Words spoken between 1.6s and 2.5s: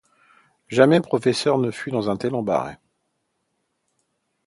fut dans un tel